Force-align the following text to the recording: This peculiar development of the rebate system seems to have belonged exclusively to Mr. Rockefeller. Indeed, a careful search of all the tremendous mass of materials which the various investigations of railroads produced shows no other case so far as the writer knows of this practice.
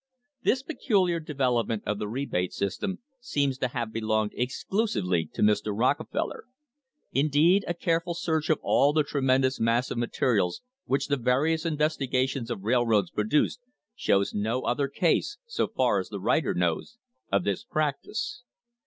This 0.41 0.63
peculiar 0.63 1.19
development 1.19 1.83
of 1.85 1.99
the 1.99 2.07
rebate 2.07 2.53
system 2.53 2.97
seems 3.19 3.59
to 3.59 3.67
have 3.67 3.93
belonged 3.93 4.31
exclusively 4.33 5.27
to 5.33 5.43
Mr. 5.43 5.77
Rockefeller. 5.77 6.45
Indeed, 7.11 7.63
a 7.67 7.75
careful 7.75 8.15
search 8.15 8.49
of 8.49 8.57
all 8.63 8.93
the 8.93 9.03
tremendous 9.03 9.59
mass 9.59 9.91
of 9.91 9.99
materials 9.99 10.63
which 10.85 11.05
the 11.05 11.17
various 11.17 11.67
investigations 11.67 12.49
of 12.49 12.63
railroads 12.63 13.11
produced 13.11 13.59
shows 13.93 14.33
no 14.33 14.63
other 14.63 14.87
case 14.87 15.37
so 15.45 15.67
far 15.67 15.99
as 15.99 16.09
the 16.09 16.19
writer 16.19 16.55
knows 16.55 16.97
of 17.31 17.43
this 17.43 17.63
practice. 17.63 18.41